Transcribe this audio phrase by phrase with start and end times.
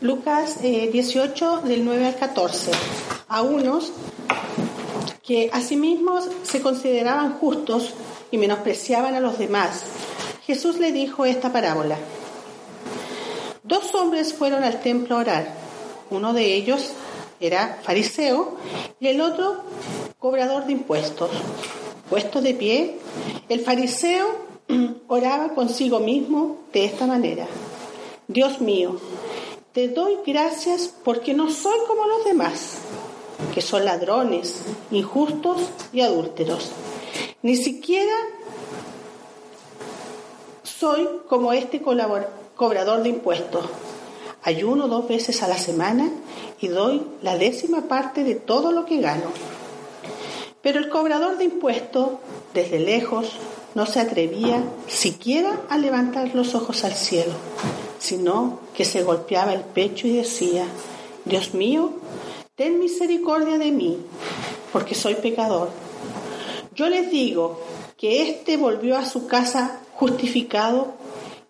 [0.00, 2.70] Lucas 18 eh, del 9 al 14.
[3.28, 3.92] A unos
[5.22, 7.94] que asimismo se consideraban justos
[8.30, 9.84] y menospreciaban a los demás,
[10.46, 11.96] Jesús le dijo esta parábola.
[13.62, 15.54] Dos hombres fueron al templo a orar.
[16.10, 16.90] Uno de ellos
[17.40, 18.56] era fariseo
[19.00, 19.62] y el otro
[20.18, 21.30] cobrador de impuestos.
[22.10, 22.98] Puesto de pie,
[23.48, 24.46] el fariseo
[25.08, 27.46] oraba consigo mismo de esta manera.
[28.28, 29.00] Dios mío,
[29.76, 32.78] te doy gracias porque no soy como los demás,
[33.52, 35.60] que son ladrones, injustos
[35.92, 36.70] y adúlteros.
[37.42, 38.14] Ni siquiera
[40.62, 43.66] soy como este cobrador de impuestos.
[44.42, 46.10] Ayuno dos veces a la semana
[46.58, 49.30] y doy la décima parte de todo lo que gano.
[50.62, 52.12] Pero el cobrador de impuestos,
[52.54, 53.32] desde lejos,
[53.74, 57.34] no se atrevía siquiera a levantar los ojos al cielo,
[57.98, 60.66] sino que se golpeaba el pecho y decía,
[61.24, 61.92] Dios mío,
[62.54, 63.98] ten misericordia de mí,
[64.72, 65.70] porque soy pecador.
[66.74, 67.60] Yo les digo
[67.96, 70.94] que éste volvió a su casa justificado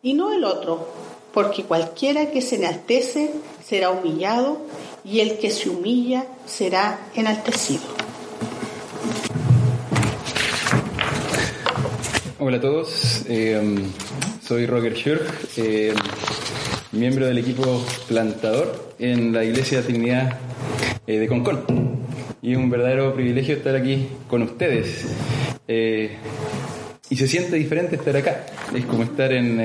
[0.03, 0.87] y no el otro,
[1.35, 3.33] porque cualquiera que se enaltece
[3.65, 4.59] será humillado
[5.05, 7.83] y el que se humilla será enaltecido.
[12.39, 13.61] Hola a todos, eh,
[14.47, 15.25] soy Roger Schurk,
[15.57, 15.93] eh,
[16.93, 20.39] miembro del equipo plantador en la Iglesia Trinidad
[21.07, 21.65] eh, de Concón.
[22.43, 25.05] Y es un verdadero privilegio estar aquí con ustedes.
[25.67, 28.47] y se siente diferente estar acá.
[28.75, 29.61] Es como estar en,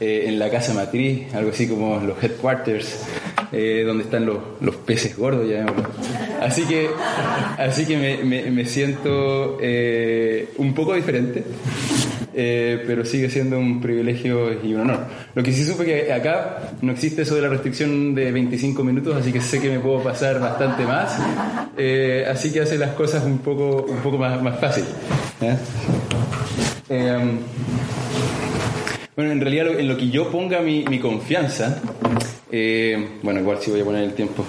[0.00, 3.04] en la casa matriz, algo así como los headquarters
[3.56, 5.64] eh, donde están los, los, peces gordos, ya
[6.40, 6.88] Así que,
[7.56, 11.44] así que me, me, siento eh, un poco diferente,
[12.34, 15.06] eh, pero sigue siendo un privilegio y un honor.
[15.34, 19.16] Lo que sí supe que acá no existe eso de la restricción de 25 minutos,
[19.16, 21.18] así que sé que me puedo pasar bastante más,
[22.28, 24.84] así que hace las cosas un poco, un poco más, más fácil.
[29.16, 31.80] bueno, en realidad en lo que yo ponga mi, mi confianza,
[32.56, 34.44] eh, bueno, igual si voy a poner el tiempo.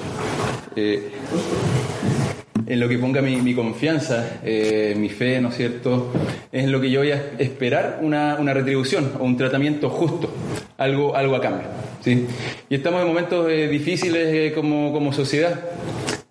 [2.67, 6.11] Eh, en lo que ponga mi, confianza, eh, mi fe, ¿no es cierto?
[6.51, 10.33] Es en lo que yo voy a esperar una, retribución o un tratamiento justo,
[10.77, 11.67] algo, algo a cambio.
[12.01, 12.25] ¿sí?
[12.69, 15.59] Y estamos en momentos difíciles como, sociedad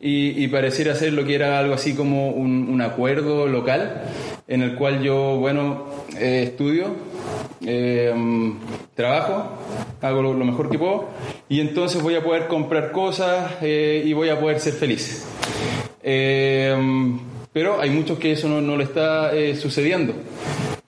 [0.01, 4.03] y, pareciera ser lo que era algo así como un, un acuerdo local
[4.47, 5.87] en el cual yo, bueno,
[6.19, 6.95] estudio,
[8.95, 9.51] trabajo,
[10.01, 11.09] hago lo, mejor que puedo
[11.49, 15.27] y entonces voy a poder comprar cosas eh, y voy a poder ser feliz.
[16.05, 16.77] Eh,
[17.53, 20.13] pero hay muchos que eso no, no le está eh, sucediendo,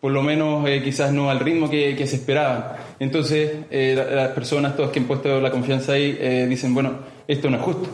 [0.00, 2.77] por lo menos quizás no al ritmo que, se esperaba.
[3.00, 7.62] Entonces las personas, todas que han puesto la confianza ahí, dicen, bueno, esto no es
[7.62, 7.88] justo.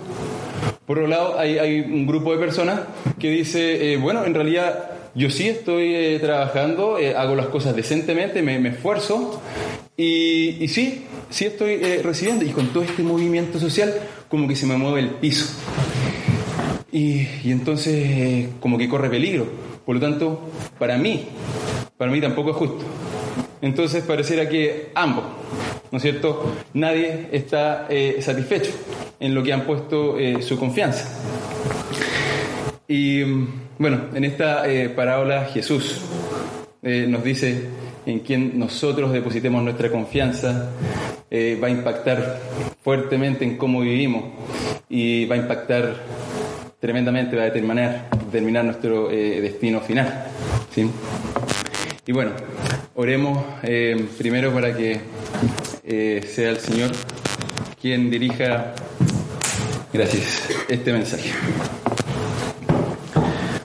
[0.86, 2.80] Por otro lado, hay, un grupo de personas
[3.18, 9.42] que dice, bueno, en realidad yo sí estoy trabajando, hago las cosas decentemente, me, esfuerzo
[9.96, 12.44] y, y, sí, sí estoy eh, recibiendo.
[12.44, 13.92] Y con todo este movimiento social,
[14.28, 15.46] como que se me mueve el piso.
[16.92, 19.46] Y, entonces, eh, como que corre peligro.
[19.84, 20.40] Por lo tanto,
[20.78, 21.24] para mí,
[21.96, 22.84] para mí tampoco es justo.
[23.60, 25.24] Entonces, pareciera que ambos,
[25.90, 26.54] ¿no es cierto?
[26.74, 28.72] Nadie está eh, satisfecho
[29.18, 31.08] en lo que han puesto su confianza.
[32.88, 33.22] Y
[33.78, 34.64] bueno, en esta
[34.94, 36.00] parábola Jesús
[36.82, 37.68] nos dice
[38.06, 40.70] en quien nosotros depositemos nuestra confianza
[41.30, 42.40] eh, va a impactar
[42.82, 44.24] fuertemente en cómo vivimos
[44.88, 46.02] y va a impactar
[46.82, 50.26] tremendamente, va a determinar, determinar nuestro eh, destino final.
[52.04, 52.32] Y bueno,
[52.96, 55.00] oremos eh, primero para que
[56.26, 56.90] sea el Señor
[57.80, 58.74] quien dirija,
[59.92, 61.30] gracias, este mensaje.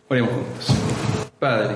[0.08, 0.76] Oremos juntos.
[1.40, 1.76] Padre,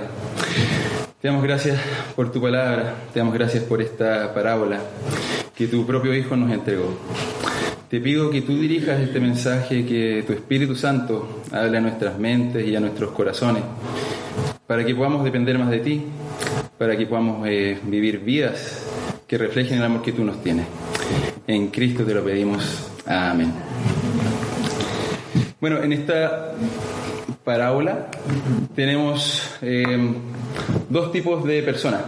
[1.22, 1.80] te damos gracias
[2.16, 4.80] por tu palabra, te damos gracias por esta parábola
[5.56, 6.98] que tu propio Hijo nos entregó.
[7.92, 12.66] Te pido que tú dirijas este mensaje, que tu Espíritu Santo hable a nuestras mentes
[12.66, 13.64] y a nuestros corazones,
[14.66, 16.02] para que podamos depender más de ti,
[16.78, 18.88] para que podamos eh, vivir vidas
[19.28, 20.68] que reflejen el amor que tú nos tienes.
[21.46, 22.64] En Cristo te lo pedimos.
[23.06, 23.52] Amén.
[25.60, 26.54] Bueno, en esta
[27.44, 28.10] parábola
[28.74, 30.14] tenemos eh,
[30.90, 32.04] dos tipos de personas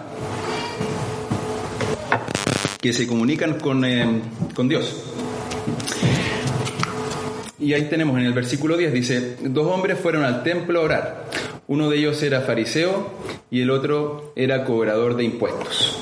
[2.80, 4.22] que se comunican con, eh,
[4.56, 5.13] con Dios.
[7.60, 11.26] Y ahí tenemos en el versículo 10, dice, dos hombres fueron al templo a orar.
[11.68, 13.12] Uno de ellos era fariseo
[13.50, 15.98] y el otro era cobrador de impuestos.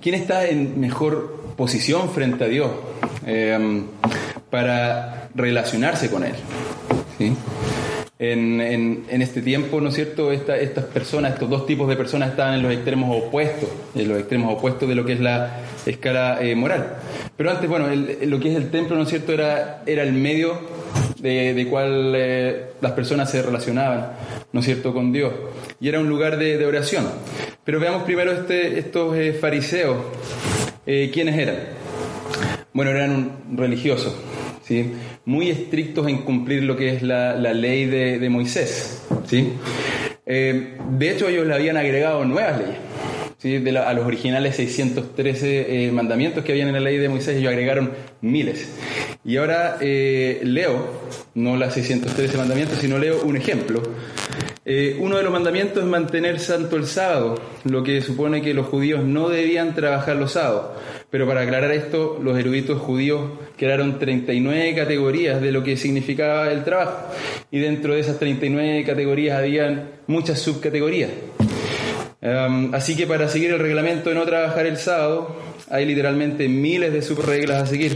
[0.00, 2.70] ¿Quién está en mejor posición frente a Dios,
[3.26, 3.84] em,
[4.50, 6.34] para relacionarse con Él.
[8.24, 12.54] En, en, este tiempo, ¿no es cierto?, estas personas, estos dos tipos de personas estaban
[12.54, 16.54] en los extremos opuestos, en los extremos opuestos de lo que es la escala eh,
[16.54, 16.98] moral.
[17.36, 20.56] Pero antes, bueno, lo que es el templo, ¿no es cierto?, era, era el medio
[21.18, 24.12] de, de cual eh, las personas se relacionaban,
[24.52, 25.32] ¿no es cierto?, con Dios.
[25.80, 27.04] Y era un lugar de, oración.
[27.64, 29.96] Pero veamos primero este, estos eh, fariseos.
[30.84, 31.56] ¿Quiénes eran?
[32.72, 34.14] Bueno, eran religiosos,
[34.72, 34.92] ¿sí?
[35.24, 39.02] muy estrictos en cumplir lo que es la, la ley de, de, Moisés.
[39.26, 39.52] ¿sí?
[40.24, 42.92] de hecho, ellos le habían agregado nuevas leyes
[43.42, 47.50] de a los originales 613 eh, mandamientos que habían en la ley de Moisés, ellos
[47.50, 47.90] agregaron
[48.20, 48.68] miles.
[49.24, 51.02] Y ahora eh, leo,
[51.34, 53.82] no las 613 mandamientos, sino leo un ejemplo.
[54.64, 57.34] Eh, uno de los mandamientos es mantener santo el sábado,
[57.64, 60.78] lo que supone que los judíos no debían trabajar los sábados.
[61.12, 66.64] Pero para aclarar esto, los eruditos judíos crearon 39 categorías de lo que significaba el
[66.64, 67.12] trabajo.
[67.50, 71.10] Y dentro de esas 39 categorías habían muchas subcategorías.
[72.22, 75.36] Em, así que para seguir el reglamento de no trabajar el sábado,
[75.68, 77.94] hay literalmente miles de subreglas a seguir,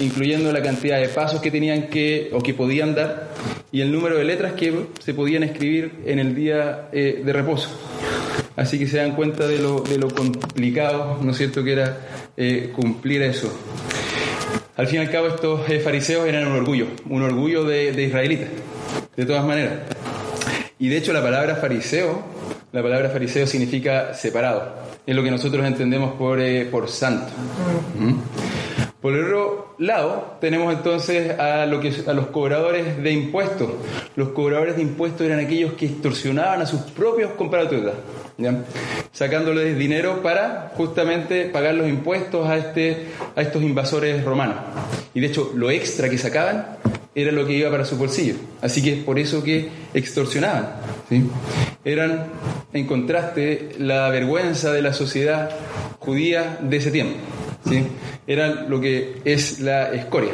[0.00, 3.28] incluyendo la cantidad de pasos que tenían que o que podían dar
[3.70, 7.70] y el número de letras que se podían escribir en el día eh, de reposo.
[8.60, 11.96] Así que se dan cuenta de lo, de lo complicado, ¿no es cierto?, que era
[12.36, 13.50] eh, cumplir eso.
[14.76, 18.02] Al fin y al cabo, estos eh, fariseos eran un orgullo, un orgullo de, de
[18.02, 18.48] israelitas,
[19.16, 19.78] de todas maneras.
[20.78, 22.22] Y de hecho, la palabra fariseo
[22.72, 24.74] la palabra fariseo significa separado.
[25.04, 27.32] Es lo que nosotros entendemos por, eh, por santo.
[27.98, 28.14] ¿Mm?
[29.00, 33.70] Por el otro lado, tenemos entonces a, los cobradores de impuestos.
[34.14, 37.94] Los cobradores de impuestos eran aquellos que extorsionaban a sus propios compatriotas,
[39.10, 44.56] sacándoles dinero para justamente pagar los impuestos a, este, a estos invasores romanos.
[45.14, 46.76] Y de hecho, lo extra que sacaban
[47.14, 48.34] era lo que iba para su bolsillo.
[48.60, 50.74] Así que es por eso que extorsionaban.
[51.84, 52.26] Eran,
[52.74, 55.50] en contraste, la vergüenza de la sociedad
[55.98, 57.16] judía de ese tiempo.
[57.68, 57.84] ¿Sí?
[58.26, 60.32] Eran lo que es la escoria.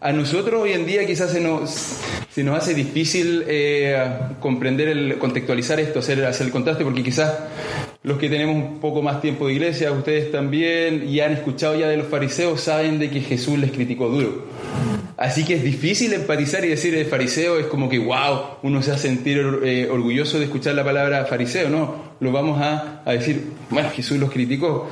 [0.00, 2.00] A nosotros hoy en día quizás se nos,
[2.30, 4.00] se nos hace difícil eh,
[4.40, 7.34] comprender, el, contextualizar esto, hacer, hacer el contraste, porque quizás
[8.02, 11.88] los que tenemos un poco más tiempo de iglesia, ustedes también, y han escuchado ya
[11.88, 14.46] de los fariseos, saben de que Jesús les criticó duro.
[15.18, 18.92] Así que es difícil empatizar y decir el fariseo es como que, wow, uno se
[18.92, 22.14] a sentir eh, orgulloso de escuchar la palabra fariseo, ¿no?
[22.20, 24.88] Lo vamos a, decir, bueno, Jesús los criticó.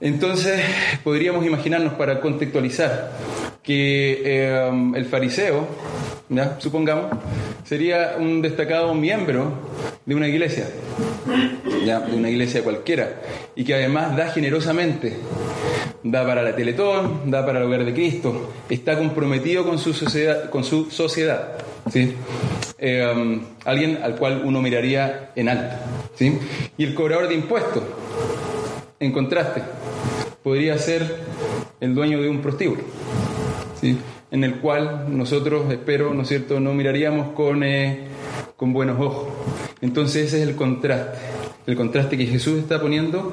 [0.00, 0.60] Entonces,
[1.04, 3.12] podríamos imaginarnos para contextualizar
[3.62, 5.66] que eh, el fariseo,
[6.58, 7.06] supongamos,
[7.64, 9.52] sería un destacado miembro
[10.06, 10.68] de una iglesia,
[11.84, 12.00] ¿ya?
[12.00, 13.20] de una iglesia cualquiera,
[13.54, 15.18] y que además da generosamente
[16.02, 20.48] da para la Teletón, da para el hogar de Cristo, está comprometido con su sociedad,
[20.48, 21.58] con su sociedad
[21.90, 22.14] ¿sí?
[22.78, 25.76] Eh, alguien al cual uno miraría en alto.
[26.14, 26.38] ¿sí?
[26.78, 27.82] Y el cobrador de impuestos,
[28.98, 29.62] en contraste,
[30.42, 31.16] podría ser
[31.80, 32.82] el dueño de un prostíbulo,
[33.80, 33.98] ¿sí?
[34.30, 38.06] en el cual nosotros, espero, ¿no es cierto?, no miraríamos con, eh,
[38.56, 39.28] con buenos ojos.
[39.80, 41.18] Entonces ese es el contraste,
[41.66, 43.32] el contraste que Jesús está poniendo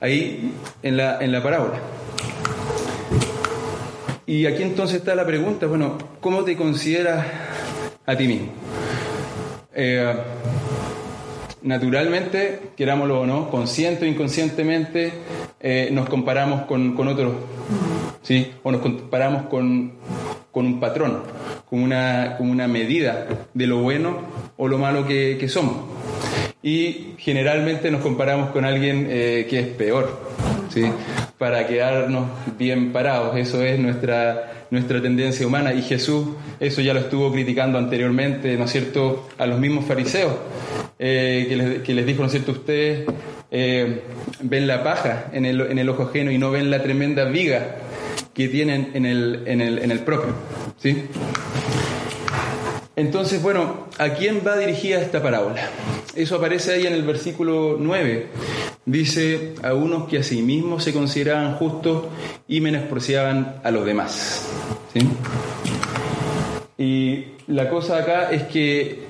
[0.00, 0.52] ahí
[0.82, 1.80] en la, en la parábola.
[4.26, 7.26] Y aquí entonces está la pregunta, bueno, ¿cómo te consideras
[8.06, 8.48] a ti mismo?
[9.74, 10.14] Eh,
[11.62, 15.12] naturalmente, querámoslo o no, consciente o inconscientemente,
[15.60, 17.34] eh, nos comparamos con, otros,
[18.22, 18.52] ¿sí?
[18.62, 19.92] O nos comparamos con,
[20.52, 21.22] un patrón,
[21.68, 24.18] con una, una medida de lo bueno
[24.56, 25.76] o lo malo que, somos.
[26.62, 30.20] Y generalmente nos comparamos con alguien eh, que es peor,
[30.68, 30.84] ¿sí?
[31.38, 32.26] para quedarnos
[32.58, 33.34] bien parados.
[33.38, 35.72] Eso es nuestra, nuestra tendencia humana.
[35.72, 36.26] Y Jesús
[36.60, 40.34] eso ya lo estuvo criticando anteriormente, ¿no es cierto?, a los mismos fariseos,
[41.02, 43.06] eh, que, les, dijo, ¿no cierto?, ustedes
[43.50, 44.02] eh,
[44.42, 47.76] ven la paja en el, en el ojo ajeno y no ven la tremenda viga
[48.34, 50.34] que tienen en el, en el, en el propio.
[50.76, 51.04] ¿sí?
[52.96, 55.70] Entonces, bueno, ¿a quién va dirigida esta parábola?
[56.14, 58.26] Eso aparece ahí en el versículo 9.
[58.84, 62.08] Dice, a unos que a sí mismos se consideraban justos
[62.46, 64.46] y menospreciaban a los demás.
[66.76, 69.04] Y la cosa acá es que,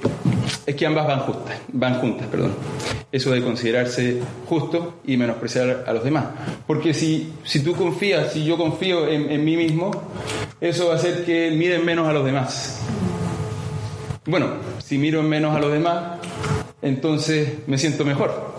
[0.66, 2.26] es que ambas van, justas, van juntas.
[2.28, 2.54] Perdón.
[3.12, 6.26] Eso de considerarse justo y menospreciar a los demás.
[6.66, 9.90] Porque si, si tú confías, si yo confío en, en mí mismo,
[10.60, 12.80] eso va a hacer que miren menos a los demás.
[14.26, 14.48] Bueno,
[14.78, 16.20] si miro menos a los demás,
[16.82, 18.54] entonces me siento mejor.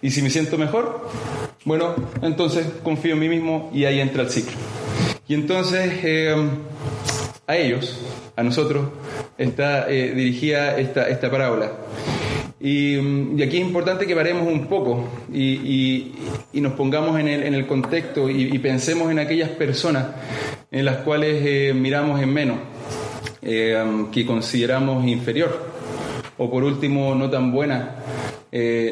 [0.00, 1.08] Y si me siento mejor,
[1.64, 4.56] Bueno, entonces confío en mí mismo y ahí entra el ciclo.
[5.28, 6.34] Y entonces eh,
[7.46, 8.00] a ellos,
[8.34, 8.88] a nosotros,
[9.38, 11.72] está eh, dirigida esta, esta parábola.
[12.60, 12.96] Y,
[13.42, 16.12] aquí es importante que paremos un poco y,
[16.52, 20.06] nos pongamos en el, en el contexto y, pensemos en aquellas personas
[20.70, 22.58] en las cuales eh, miramos en menos,
[23.42, 25.66] que consideramos inferior,
[26.38, 27.96] o por último no tan buena,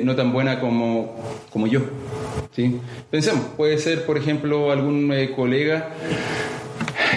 [0.03, 1.17] no tan buena como,
[1.51, 1.83] como yo.
[2.55, 2.81] ¿sí?
[3.11, 5.91] Pensemos, puede ser, por ejemplo, algún eh, colega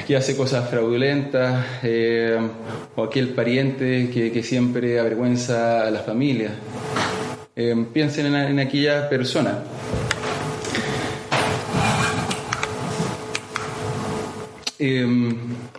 [0.05, 2.37] que hace cosas fraudulentas eh,
[2.95, 6.51] o aquel pariente que, siempre avergüenza a la familia.
[7.55, 9.63] Eh, piensen en, aquella persona.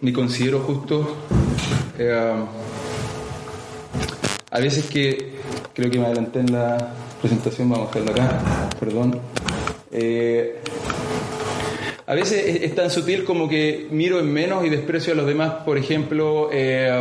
[0.01, 1.17] me considero justo
[4.55, 5.33] a veces que
[5.75, 9.21] creo que me adelanté en la presentación, vamos a dejarlo acá, perdón.
[9.91, 10.61] Eh,
[12.07, 15.53] a veces es, tan sutil como que miro en menos y desprecio a los demás,
[15.65, 16.93] por ejemplo, eh,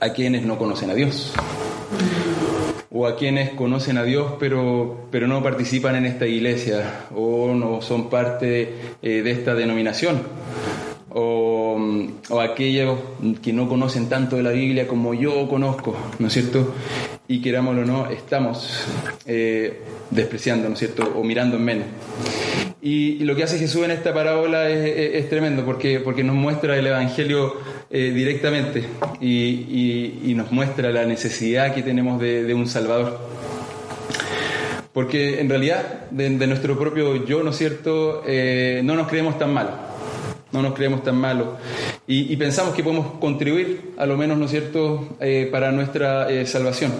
[0.00, 1.32] a quienes no conocen a Dios.
[2.90, 7.82] O a quienes conocen a Dios pero, pero no participan en esta iglesia o no
[7.82, 10.22] son parte eh, de esta denominación.
[11.10, 11.78] O,
[12.30, 12.98] o, aquellos
[13.42, 16.74] que no conocen tanto de la Biblia como yo conozco, ¿no es cierto?
[17.28, 18.84] Y querámoslo o no, estamos
[20.10, 21.86] despreciando, ¿no es cierto?, o mirando en menos.
[22.84, 26.86] Y, lo que hace Jesús en esta parábola es, tremendo porque, porque nos muestra el
[26.86, 27.54] Evangelio
[27.90, 28.84] eh, directamente
[29.22, 33.18] y, nos muestra la necesidad que tenemos de, un Salvador.
[34.92, 39.54] Porque en realidad, de, nuestro propio yo, ¿no es cierto?, eh, no nos creemos tan
[39.54, 39.74] malos.
[40.52, 41.48] No nos creemos tan malos.
[42.06, 46.92] Y, pensamos que podemos contribuir, a lo menos, ¿no es cierto?, eh, para nuestra salvación.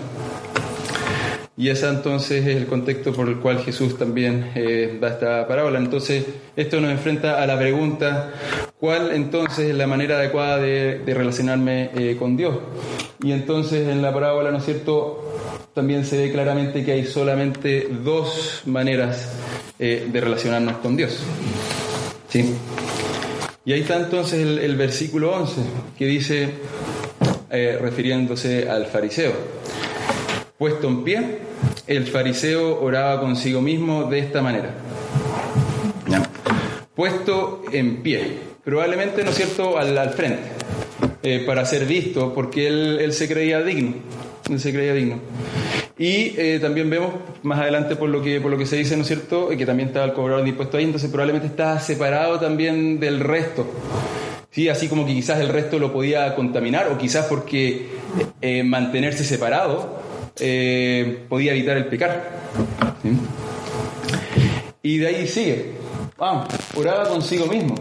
[1.56, 5.78] Y ese entonces es el contexto por el cual Jesús también eh, da esta parábola.
[5.78, 6.24] Entonces,
[6.56, 8.32] esto nos enfrenta a la pregunta,
[8.80, 12.56] ¿cuál entonces es la manera adecuada de, relacionarme eh, con Dios?
[13.22, 15.30] Y entonces en la parábola, ¿no es cierto?,
[15.74, 19.32] también se ve claramente que hay solamente dos maneras
[19.78, 21.20] eh, de relacionarnos con Dios.
[22.28, 22.52] ¿Sí?
[23.64, 25.54] Y ahí está entonces el, versículo 11,
[25.96, 26.50] que dice,
[27.50, 29.32] refiriéndose al fariseo,
[30.58, 31.38] puesto en pie,
[31.86, 34.74] el fariseo oraba consigo mismo de esta manera.
[36.94, 40.42] Puesto en pie, probablemente, ¿no es cierto?, al, frente,
[41.24, 43.94] eh, para ser visto, porque él, se creía digno,
[44.48, 45.18] él se creía digno.
[45.98, 49.02] Y eh, también vemos más adelante por lo que por lo que se dice, ¿no
[49.02, 53.00] es cierto?, que también estaba el cobrador de impuestos ahí, entonces probablemente estaba separado también
[53.00, 53.66] del resto.
[54.52, 57.88] Sí, así como que quizás el resto lo podía contaminar, o quizás porque
[58.40, 60.03] eh, mantenerse separado
[60.38, 62.42] eh, podía evitar el pecar.
[64.82, 65.72] Y de ahí sigue.
[66.18, 67.74] Vamos, oraba consigo mismo.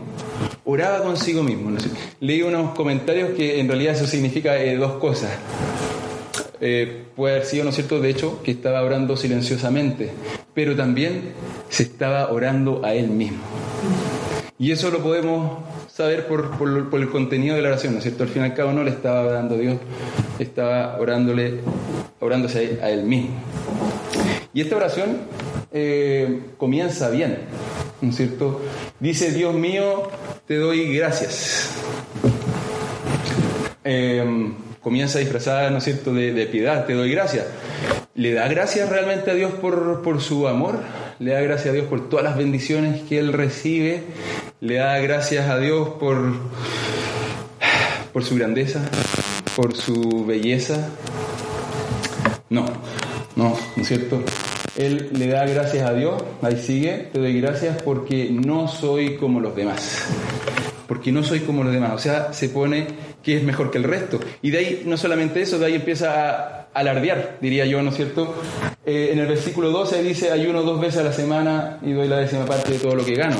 [0.65, 1.75] Oraba consigo mismo.
[2.19, 5.31] Leí unos comentarios que en realidad eso significa eh, dos cosas.
[6.61, 10.11] Eh, puede haber sido, ¿no es cierto?, de hecho, que estaba orando silenciosamente,
[10.53, 11.33] pero también
[11.67, 13.43] se estaba orando a él mismo.
[14.57, 15.57] Y eso lo podemos
[15.93, 18.23] saber por, por, el contenido de la oración, ¿no es cierto?
[18.23, 19.77] Al fin y al cabo no le estaba orando a Dios,
[20.39, 21.59] estaba orándole,
[22.19, 23.35] orándose a él mismo.
[24.55, 25.17] Y esta oración
[25.71, 27.37] eh, comienza bien,
[28.01, 28.61] ¿no es cierto?
[28.99, 30.09] Dice, Dios mío,
[30.47, 31.69] te doy gracias.
[33.83, 37.45] Em, comienza disfrazada, ¿no es cierto?, de, piedad, te doy gracias.
[38.15, 40.79] ¿Le da gracias realmente a Dios por, por su amor?
[41.19, 44.03] ¿Le da gracias a Dios por todas las bendiciones que Él recibe?
[44.63, 46.15] Le da gracias a Dios por,
[48.13, 48.79] por su grandeza,
[49.57, 50.87] por su belleza.
[52.49, 52.65] No,
[53.35, 54.23] no, ¿no es cierto?
[54.77, 59.41] Él le da gracias a Dios, ahí sigue, te doy gracias porque no soy como
[59.41, 60.05] los demás.
[60.87, 61.91] Porque no soy como los demás.
[61.95, 62.87] O sea, se pone
[63.21, 64.21] que es mejor que el resto.
[64.41, 67.97] Y de ahí, no solamente eso, de ahí empieza a alardear, diría yo, ¿no es
[67.97, 68.33] cierto?
[68.85, 72.17] Eh, en el versículo 12 dice, ayuno dos veces a la semana y doy la
[72.17, 73.35] décima parte de todo lo que gano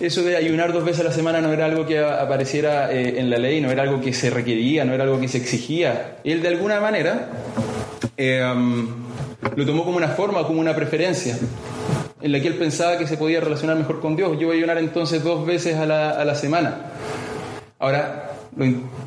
[0.00, 3.30] eso de ayunar dos veces a la semana no era algo que apareciera eh, en
[3.30, 6.18] la ley, no era algo que se requería, no era algo que se exigía.
[6.24, 7.28] Él de alguna manera
[8.18, 8.88] um,
[9.54, 11.38] lo tomó como una forma, como una preferencia,
[12.20, 14.38] en la que él pensaba que se podía relacionar mejor con Dios.
[14.38, 16.76] Yo voy a ayunar entonces dos veces a la, a la semana.
[17.78, 18.66] Ahora, lo,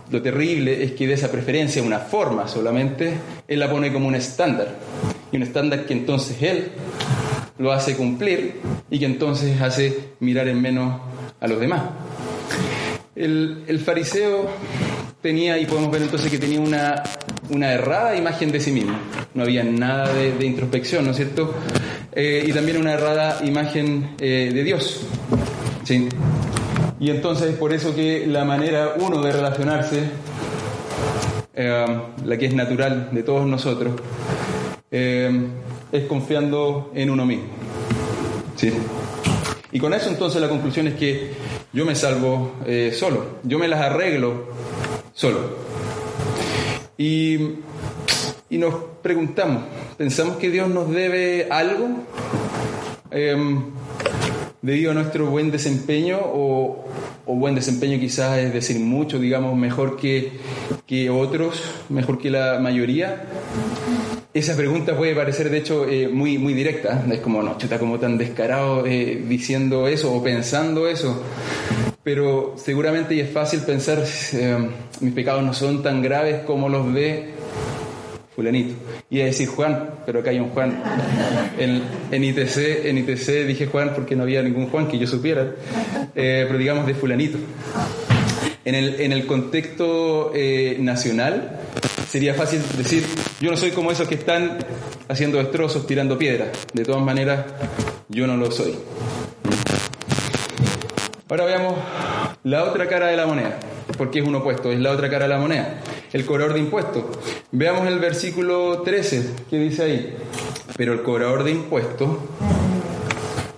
[0.10, 3.13] lo, terrible es que de esa preferencia, una forma solamente,
[3.48, 4.67] él la pone como un estándar.
[5.31, 6.72] Y un estándar que entonces él
[7.60, 8.56] lo hace cumplir
[8.89, 11.00] y que entonces hace mirar en menos
[11.39, 11.82] a los demás.
[13.16, 14.50] El, fariseo
[15.22, 17.04] tenía, y podemos ver entonces que tenía una,
[17.50, 18.98] una errada imagen de sí mismo.
[19.34, 21.54] No había nada de, introspección, ¿no es cierto?
[22.13, 25.01] eh, y también una errada imagen eh, de Dios.
[25.84, 26.08] ¿sí?
[27.01, 30.04] Y entonces es por eso que la manera, uno, de relacionarse,
[31.56, 33.94] la que es natural de todos nosotros,
[34.91, 37.46] es confiando en uno mismo.
[38.55, 38.72] ¿sí?
[39.72, 41.31] Y con eso entonces la conclusión es que
[41.74, 42.55] yo me salvo
[42.93, 44.48] solo, yo me las arreglo
[45.13, 45.69] solo.
[46.98, 47.38] Y,
[48.50, 49.63] nos preguntamos,
[49.98, 51.88] ¿pensamos que Dios nos debe algo
[53.10, 53.63] em,
[54.62, 56.86] debido a nuestro buen desempeño o,
[57.25, 60.34] buen desempeño quizás es decir mucho, digamos, mejor que,
[60.86, 63.24] que otros, mejor que la mayoría?
[64.39, 67.03] Esa pregunta puede parecer, de hecho, eh, muy, muy directa.
[67.12, 71.22] Es como, no, está como tan descarado eh, diciendo eso o pensando eso
[72.03, 74.03] pero seguramente y es fácil pensar,
[74.34, 74.69] eh,
[75.01, 77.31] mis pecados no son tan graves como los de
[78.34, 78.74] fulanito.
[79.10, 80.81] Y a decir Juan, pero acá hay un Juan.
[81.60, 85.51] En, en, ITC, en ITC dije Juan porque no había ningún Juan que yo supiera,
[86.15, 87.38] eh, pero digamos de fulanito.
[88.66, 91.60] En el, en el contexto eh, nacional
[92.10, 93.06] sería fácil decir,
[93.39, 94.58] yo no soy como esos que están
[95.08, 96.50] haciendo destrozos, tirando piedras.
[96.74, 97.46] De todas maneras,
[98.10, 98.75] yo no lo soy.
[101.30, 101.75] Ahora veamos
[102.44, 103.60] la otra cara de la moneda,
[103.98, 105.80] porque es un opuesto, es la otra cara de la moneda,
[106.12, 107.04] el cobrador de impuestos.
[107.51, 110.18] Veamos el versículo 13, que dice ahí,
[110.75, 112.18] pero el cobrador de impuestos,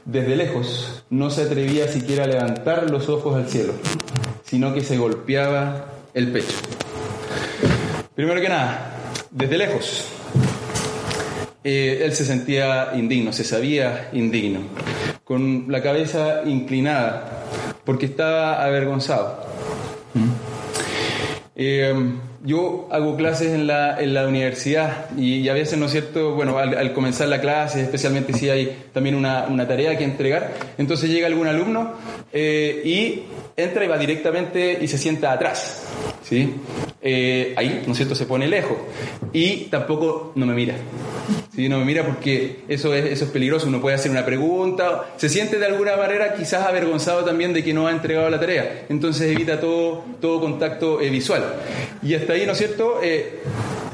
[0.03, 3.73] desde lejos, no se atrevía siquiera a levantar los ojos al cielo,
[4.51, 6.57] sino que se golpeaba el pecho.
[8.13, 8.97] Primero que nada,
[9.31, 10.09] desde lejos,
[11.63, 14.59] eh, él se sentía indigno, se sabía indigno,
[15.23, 17.45] con la cabeza inclinada,
[17.85, 19.41] porque estaba avergonzado.
[21.55, 21.93] Eh,
[22.43, 26.33] yo hago clases en la, en la universidad y, a veces, ¿no es cierto?
[26.33, 31.09] Bueno, al, comenzar la clase, especialmente si hay también una, una tarea que entregar, entonces
[31.09, 31.93] llega algún alumno
[32.33, 33.23] eh, y
[33.55, 35.83] entra y va directamente y se sienta atrás.
[36.23, 36.55] ¿sí?
[37.01, 38.77] Eh, ahí, ¿no es cierto?, se pone lejos
[39.33, 40.75] y tampoco no me mira.
[41.53, 41.67] ¿sí?
[41.67, 45.29] No me mira porque eso es, eso es peligroso, uno puede hacer una pregunta, se
[45.29, 49.31] siente de alguna manera quizás avergonzado también de que no ha entregado la tarea, entonces
[49.31, 51.43] evita todo, todo contacto eh, visual.
[52.01, 52.99] Y hasta ahí, ¿no es cierto?,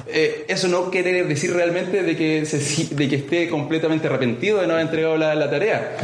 [0.10, 2.44] eh, eso no quiere decir realmente de que,
[2.92, 5.98] de que esté completamente arrepentido de no haber entregado la, la, tarea,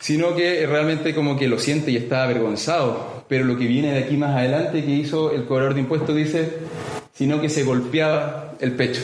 [0.00, 3.98] sino que realmente como que lo siente y está avergonzado pero lo que viene de
[4.00, 6.50] aquí más adelante que hizo el cobrador de impuestos dice,
[7.14, 9.02] sino que se golpeaba el pecho.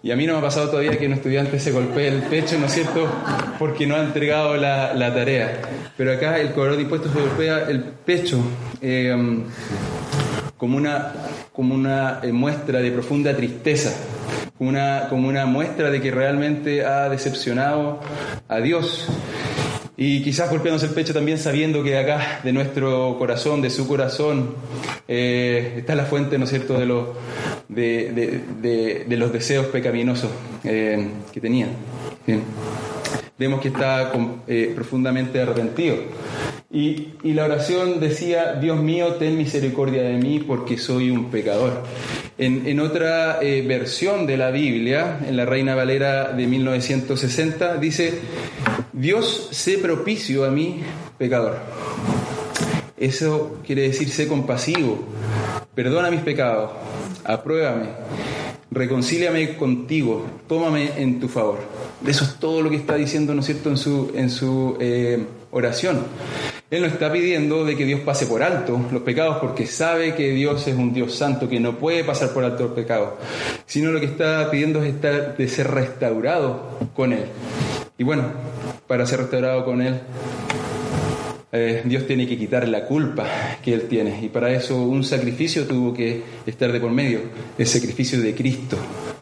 [0.00, 2.56] Y a mí no me ha pasado todavía que un estudiante se golpee el pecho,
[2.56, 3.08] ¿no es cierto?,
[3.58, 5.60] porque no ha entregado la, tarea.
[5.96, 8.38] Pero acá el cobrador de impuestos se golpea el pecho
[8.80, 9.12] eh,
[10.58, 11.12] como una,
[11.52, 13.94] como una eh, muestra de profunda tristeza,
[14.58, 18.00] como una, como una muestra de que realmente ha decepcionado
[18.48, 19.08] a Dios.
[19.96, 24.54] Y quizás golpeándose el pecho también sabiendo que acá, de nuestro corazón, de su corazón,
[25.08, 27.08] eh, está la fuente, ¿no es cierto?, de, los
[27.68, 30.30] de, los deseos pecaminosos
[30.64, 31.66] eh, que tenía.
[33.38, 34.12] Vemos que está
[34.48, 35.96] eh, profundamente arrepentido.
[36.70, 41.82] Y, la oración decía, Dios mío, ten misericordia de mí porque soy un pecador.
[42.36, 48.20] En, otra eh, versión de la Biblia, en la Reina Valera de 1960, dice,
[48.92, 50.80] Dios sé propicio a mí,
[51.16, 51.56] pecador.
[52.98, 55.04] Eso quiere decir sé compasivo,
[55.74, 56.72] perdona mis pecados,
[57.24, 57.86] apruébame,
[58.70, 61.60] reconcíliame contigo, tómame en tu favor.
[62.06, 65.24] Eso es todo lo que está diciendo, ¿no es cierto?, en su, en su eh,
[65.50, 66.04] oración.
[66.70, 70.32] Él no está pidiendo de que Dios pase por alto los pecados porque sabe que
[70.32, 73.14] Dios es un Dios santo que no puede pasar por alto los pecados,
[73.64, 77.24] sino lo que está pidiendo es estar, de ser restaurado con Él.
[77.96, 78.24] Y bueno,
[78.86, 79.98] para ser restaurado con Él,
[81.52, 83.26] eh, Dios tiene que quitar la culpa
[83.62, 84.20] que Él tiene.
[84.22, 87.20] Y para eso un sacrificio tuvo que estar de por medio,
[87.56, 88.76] el sacrificio de Cristo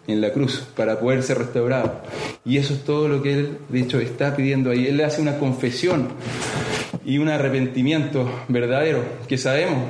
[0.07, 2.03] en la cruz, para poder ser restaurado.
[2.45, 4.87] Y eso es todo lo que Él, de hecho, está pidiendo ahí.
[4.87, 6.09] Él hace una confesión
[7.05, 9.85] y un arrepentimiento verdadero que sabemos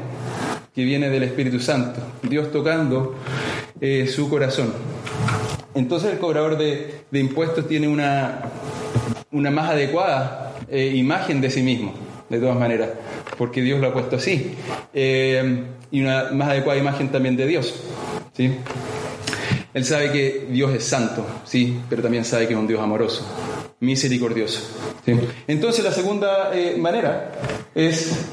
[0.75, 3.15] que viene del Espíritu Santo, Dios tocando
[3.81, 4.75] eh, su corazón.
[5.75, 8.43] Entonces el cobrador de, impuestos tiene una,
[9.33, 11.95] una más adecuada eh, imagen de sí mismo,
[12.29, 12.91] de todas maneras,
[13.39, 14.55] porque Dios lo ha puesto así,
[14.93, 17.75] eh, y una más adecuada imagen también de Dios.
[18.33, 18.57] ¿sí?
[19.75, 23.27] Él sabe que Dios es santo, sí, pero también sabe que es un Dios amoroso
[23.81, 24.63] misericordioso.
[25.47, 27.33] Entonces la segunda eh, manera
[27.75, 28.27] es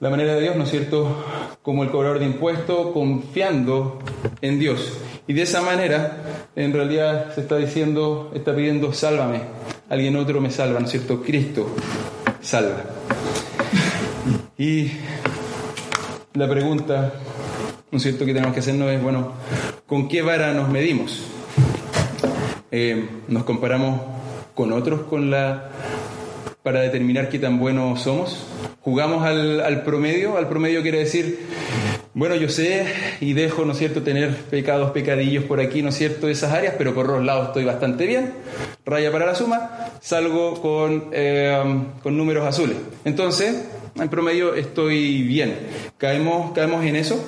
[0.00, 1.24] la manera de Dios, ¿no es cierto?,
[1.62, 3.98] como el cobrador de impuestos, confiando
[4.40, 4.92] en Dios.
[5.26, 9.42] Y de esa manera, en realidad se está diciendo, está pidiendo, sálvame,
[9.88, 11.68] alguien otro me salva, ¿no es cierto?, Cristo
[12.40, 12.84] salva.
[14.56, 14.90] Y
[16.34, 17.12] la pregunta,
[17.90, 19.32] ¿no es cierto?, que tenemos que hacernos es, bueno,
[19.86, 21.22] ¿con qué vara nos medimos?
[22.70, 24.00] Eh, ¿Nos comparamos
[24.54, 25.70] con otros con la
[26.62, 28.46] para determinar qué tan buenos somos?
[28.82, 30.36] ¿Jugamos al, promedio?
[30.36, 31.38] Al promedio quiere decir,
[32.18, 32.84] bueno, yo sé
[33.20, 36.92] y dejo, ¿no cierto?, tener pecados, pecadillos por aquí, ¿no es cierto?, esas áreas, pero
[36.92, 38.32] por los lados estoy bastante bien.
[38.84, 41.56] Raya para la suma, salgo con, eh,
[42.02, 42.76] con números azules.
[43.04, 45.58] Entonces, en promedio estoy bien.
[45.96, 47.24] ¿Caemos, caemos en eso?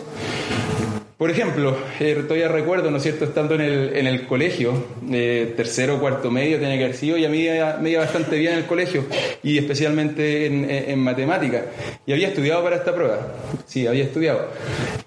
[1.21, 4.73] Por ejemplo, eh, todavía recuerdo, ¿no es cierto?, estando en el, en el colegio,
[5.13, 7.47] eh, tercero, cuarto medio, tenía que haber sido, y a mí
[7.83, 9.05] me iba bastante bien en el colegio,
[9.43, 11.67] y especialmente en, en, matemática.
[12.07, 13.19] Y había estudiado para esta prueba,
[13.67, 14.47] sí, había estudiado.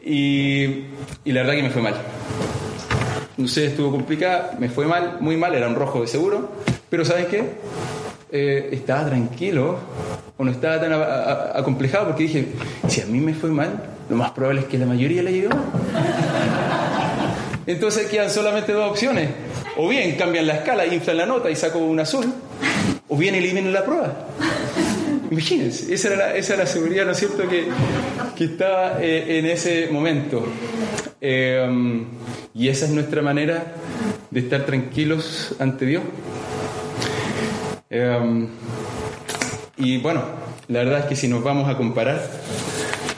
[0.05, 0.83] Y,
[1.25, 1.95] y la verdad que me fue mal.
[3.35, 6.51] No sé, estuvo complicada, me fue mal, muy mal, era un rojo de seguro,
[6.91, 7.43] pero ¿sabes qué?
[8.31, 9.79] Eh, estaba tranquilo
[10.37, 10.93] o no estaba tan
[11.55, 12.49] acomplejado porque dije,
[12.87, 15.55] si a mí me fue mal, lo más probable es que la mayoría le llegó.
[17.65, 19.29] Entonces quedan solamente dos opciones.
[19.77, 22.31] O bien cambian la escala, inflan la nota y saco un azul,
[23.07, 24.13] o bien eliminan la prueba.
[25.31, 27.67] Imagínense, esa era la, seguridad, ¿no es cierto?, que,
[28.35, 30.45] que estaba eh, en ese momento.
[31.19, 32.05] Eh,
[32.53, 33.73] y esa es nuestra manera
[34.29, 36.03] de estar tranquilos ante Dios.
[37.89, 38.47] Eh,
[39.77, 40.23] y bueno,
[40.67, 42.21] la verdad es que si nos vamos a comparar,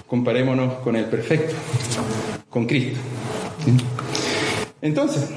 [0.08, 1.56] comparémonos con el perfecto,
[2.50, 3.00] con Cristo.
[4.82, 5.30] Entonces,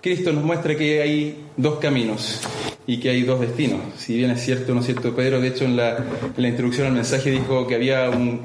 [0.00, 2.40] Cristo nos muestra que hay dos caminos
[2.86, 3.80] y que hay dos destinos.
[3.96, 5.14] Si bien es cierto, ¿no es cierto?
[5.14, 6.04] Pedro, de hecho, en la,
[6.38, 8.40] introducción al mensaje dijo que había un,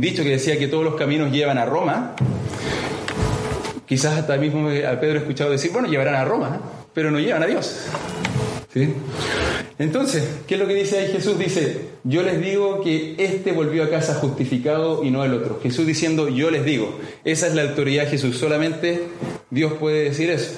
[0.00, 2.14] dicho que decía que todos los caminos llevan a Roma.
[3.86, 6.60] Quizás hasta mismo a Pedro he escuchado decir, bueno, llevarán a Roma,
[6.92, 7.86] pero no llevan a Dios.
[8.72, 8.92] ¿Sí?
[9.78, 11.38] Entonces, ¿qué es lo que dice ahí Jesús?
[11.38, 15.60] Dice, yo les digo que este volvió a casa justificado y no el otro.
[15.62, 19.02] Jesús diciendo, yo les digo, esa es la autoridad de Jesús, solamente
[19.50, 20.50] Dios puede decir eso.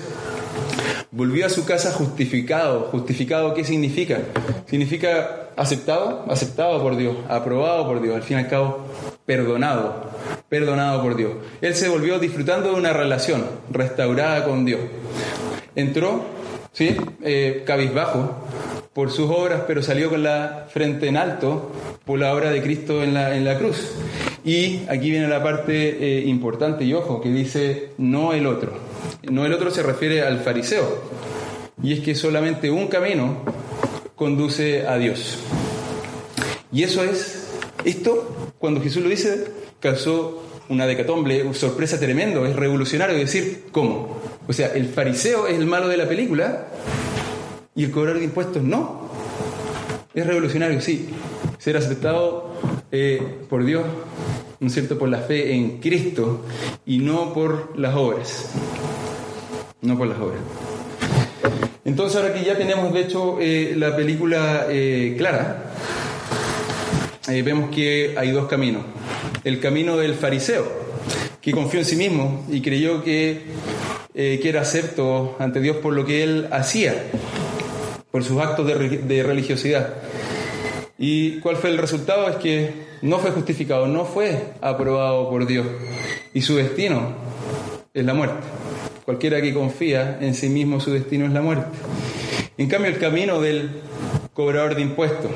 [1.12, 2.88] Volvió a su casa justificado.
[2.92, 4.20] ¿Justificado qué significa?
[4.66, 8.86] Significa aceptado, aceptado por Dios, aprobado por Dios, al fin y al cabo,
[9.26, 10.08] perdonado,
[10.48, 11.32] perdonado por Dios.
[11.60, 14.80] Él se volvió disfrutando de una relación restaurada con Dios.
[15.74, 16.24] Entró,
[16.72, 16.96] ¿sí?
[17.22, 18.36] Eh, cabizbajo,
[18.92, 21.70] por sus obras, pero salió con la frente en alto
[22.04, 23.92] por la obra de Cristo en la, en la cruz.
[24.44, 28.72] Y aquí viene la parte eh, importante, y ojo, que dice no el otro.
[29.30, 31.02] No el otro se refiere al fariseo.
[31.82, 33.42] Y es que solamente un camino
[34.16, 35.38] conduce a Dios.
[36.72, 37.48] Y eso es,
[37.84, 39.46] esto, cuando Jesús lo dice,
[39.78, 44.20] causó una decatombe, una sorpresa tremendo, es revolucionario decir, ¿cómo?
[44.46, 46.66] O sea, el fariseo es el malo de la película
[47.74, 49.08] y el cobrar de impuestos no.
[50.12, 51.08] Es revolucionario, sí.
[51.58, 52.52] Ser aceptado
[52.90, 53.84] eh, por Dios,
[54.58, 56.44] ¿no es cierto?, por la fe en Cristo
[56.84, 58.50] y no por las obras.
[59.82, 60.40] No por las obras.
[61.84, 65.72] Entonces, ahora que ya tenemos, de hecho, eh, la película eh, clara,
[67.28, 68.82] vemos que hay dos caminos.
[69.44, 70.66] El camino del fariseo,
[71.40, 73.42] que confió en sí mismo y creyó que,
[74.12, 77.04] que era acepto ante Dios por lo que él hacía
[78.10, 79.94] por sus actos de, religiosidad.
[80.98, 82.28] ¿Y cuál fue el resultado?
[82.28, 85.66] Es que no fue justificado, no fue aprobado por Dios.
[86.34, 87.14] Y su destino
[87.94, 88.46] es la muerte.
[89.04, 91.66] Cualquiera que confía en sí mismo, su destino es la muerte.
[92.58, 93.70] En cambio, el camino del
[94.34, 95.30] cobrador de impuestos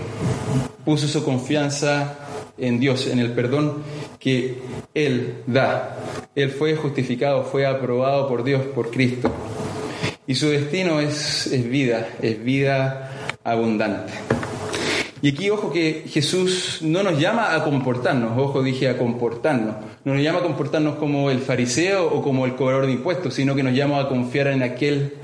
[0.84, 2.18] puso su confianza
[2.58, 3.82] en Dios, en el perdón
[4.18, 4.58] que
[4.94, 5.96] Él da.
[6.34, 9.32] Él fue justificado, fue aprobado por Dios, por Cristo.
[10.26, 14.12] Y su destino es, es vida, es vida abundante.
[15.24, 20.12] Y aquí, ojo, que Jesús no nos llama a comportarnos, ojo, dije a comportarnos, no
[20.12, 23.62] nos llama a comportarnos como el fariseo o como el cobrador de impuestos, sino que
[23.62, 25.14] nos llama a confiar en aquel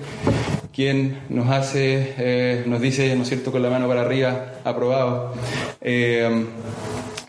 [0.73, 5.35] quien nos hace, eh, nos dice, ¿no es cierto?, con la mano para arriba, aprobado,
[5.83, 6.47] eh,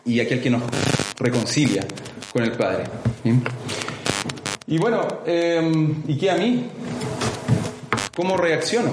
[0.06, 0.62] y aquel que nos
[1.20, 1.84] reconcilia
[2.32, 2.84] con el Padre.
[4.68, 6.64] Y bueno, eh, ¿y qué a mí?
[8.22, 8.92] ¿Cómo reacciono?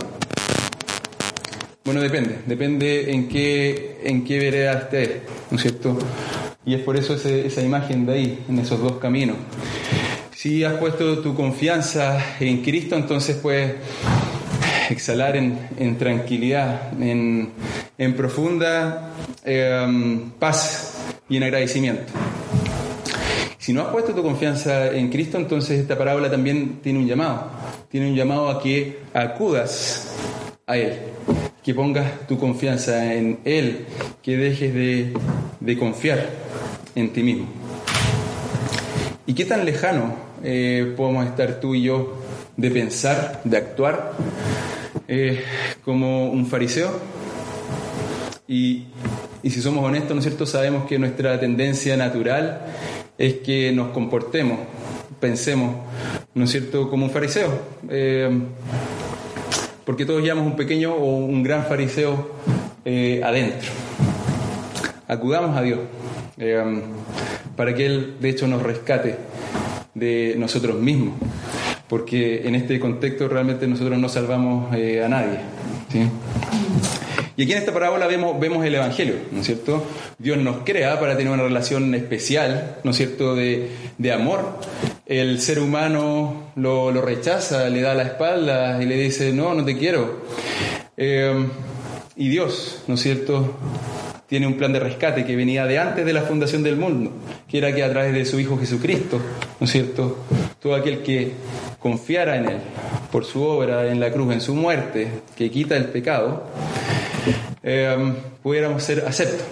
[1.84, 5.98] Bueno, depende, depende en qué, en qué vereda esté, ¿no es cierto?
[6.64, 9.36] Y es por eso esa imagen de ahí, en esos dos caminos.
[10.34, 13.74] Si has puesto tu confianza en Cristo, entonces pues
[14.88, 17.52] exhalar en, tranquilidad, en,
[18.16, 19.10] profunda
[19.44, 22.14] em, paz y en agradecimiento.
[23.58, 27.50] Si no has puesto tu confianza en Cristo, entonces esta parábola también tiene un llamado.
[27.90, 30.14] Tiene un llamado a que acudas
[30.66, 30.98] a Él,
[31.64, 33.86] que pongas tu confianza en Él,
[34.22, 35.14] que dejes de,
[35.60, 36.28] de confiar
[36.94, 37.46] en ti mismo.
[39.24, 42.14] ¿Y qué tan lejano eh, podemos estar tú y yo
[42.58, 44.12] de pensar, de actuar
[45.06, 45.42] eh,
[45.82, 46.90] como un fariseo?
[48.46, 48.84] Y,
[49.42, 50.44] y, si somos honestos, ¿no es cierto?
[50.44, 52.66] Sabemos que nuestra tendencia natural
[53.16, 54.58] es que nos comportemos,
[55.20, 55.76] pensemos,
[56.34, 57.50] ¿no es cierto?, como un fariseo.
[57.88, 58.30] Eh,
[59.84, 62.36] porque todos llevamos un pequeño o un gran fariseo
[63.22, 63.70] adentro.
[65.06, 65.80] Acudamos a Dios
[67.58, 69.16] para que Él de hecho nos rescate
[69.92, 71.14] de nosotros mismos,
[71.88, 75.40] porque en este contexto realmente nosotros no salvamos eh, a nadie.
[77.38, 79.86] Y aquí en esta parábola vemos, el Evangelio, ¿no es cierto?
[80.18, 83.70] Dios nos crea para tener una relación especial, ¿no es cierto?, de,
[84.12, 84.58] amor.
[85.06, 89.78] El ser humano lo, rechaza, le da la espalda y le dice, no, no te
[89.78, 90.24] quiero.
[90.96, 91.46] Eh,
[92.16, 93.56] y Dios, ¿no es cierto?,
[94.26, 97.12] tiene un plan de rescate que venía de antes de la fundación del mundo,
[97.48, 99.20] que era que a través de su Hijo Jesucristo,
[99.60, 100.24] ¿no es cierto?
[100.60, 101.34] Todo aquel que
[101.78, 102.58] confiara en Él
[103.12, 106.44] por su obra en la cruz, en su muerte, que quita el pecado,
[107.70, 109.46] eh, pudiéramos ser aceptos.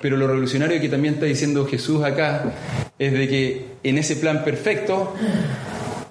[0.00, 2.52] Pero lo revolucionario que también está diciendo Jesús acá
[2.98, 5.14] es de que en ese plan perfecto,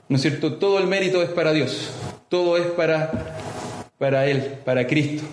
[0.07, 0.53] ¿no es cierto?
[0.53, 1.91] Todo el mérito es para Dios,
[2.29, 3.11] todo es para,
[3.97, 5.25] para Él, para Cristo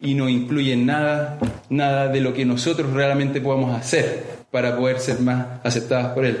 [0.00, 5.20] y no incluye nada, nada de lo que nosotros realmente podamos hacer para poder ser
[5.20, 6.38] más aceptadas por Él.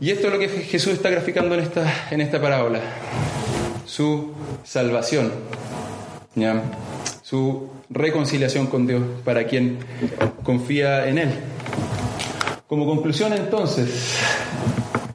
[0.00, 2.80] Y esto es lo que Jesús está graficando en esta, en esta parábola,
[3.86, 4.32] su
[4.64, 5.30] salvación,
[7.34, 9.78] su reconciliación con Dios para quien
[10.44, 11.30] confía en Él.
[12.68, 14.20] Como conclusión entonces,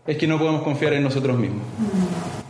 [0.05, 1.63] es que no podemos confiar en nosotros mismos.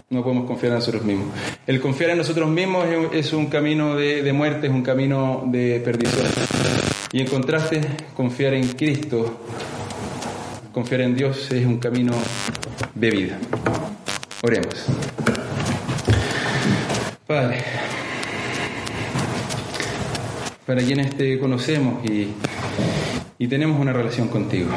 [0.09, 1.27] No podemos confiar en nosotros mismos.
[1.67, 6.25] El confiar en nosotros mismos es un camino de, muerte, es un camino de perdición.
[7.11, 7.81] Y en contraste,
[8.15, 9.39] confiar en Cristo,
[10.73, 12.13] confiar en Dios es un camino
[12.95, 13.37] de vida.
[14.41, 14.87] Oremos.
[17.27, 17.63] Padre,
[20.69, 22.27] para quienes te conocemos y,
[23.47, 24.69] tenemos una relación contigo,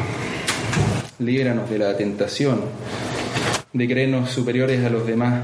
[1.19, 2.63] líbranos de la tentación
[3.75, 5.43] de creernos superiores a los demás,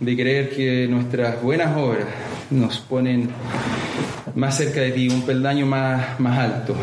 [0.00, 2.06] de creer que nuestras buenas obras
[2.50, 3.28] nos ponen
[4.34, 6.74] más cerca de ti, un peldaño más, más alto.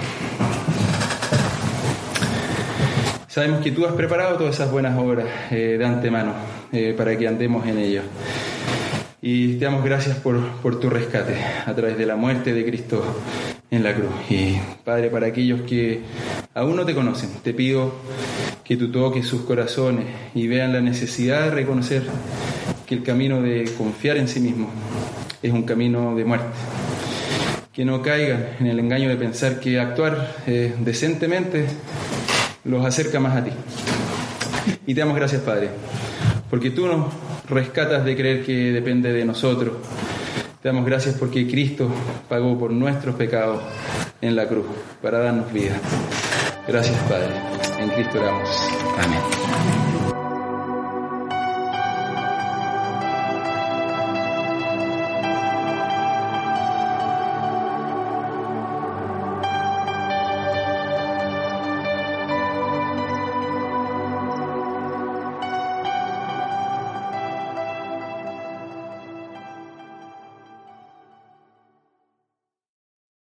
[3.27, 6.33] Sabemos que tú has preparado todas esas buenas obras eh, de antemano
[6.71, 8.03] eh, para que andemos en ellas.
[9.21, 13.03] Y te damos gracias por, por, tu rescate a través de la muerte de Cristo
[13.69, 14.11] en la cruz.
[14.29, 16.01] Y Padre, para aquellos que
[16.53, 17.93] aún no te conocen, te pido
[18.63, 22.03] que tú toques sus corazones y vean la necesidad de reconocer
[22.85, 24.69] que el camino de confiar en sí mismo
[25.43, 26.47] es un camino de muerte.
[27.73, 31.65] Que no caigan en el engaño de pensar que actuar eh, decentemente
[32.63, 33.51] los acerca más a ti.
[34.87, 35.69] Y te damos gracias, Padre,
[36.49, 37.07] porque tú nos
[37.49, 39.73] rescatas de creer que depende de nosotros.
[40.61, 41.89] Te damos gracias porque Cristo
[42.27, 43.61] pagó por nuestros pecados
[44.21, 44.65] en la cruz
[45.01, 45.79] para darnos vida.
[46.67, 47.33] Gracias, Padre.
[47.79, 48.49] En Cristo oramos.
[49.01, 49.78] Amén.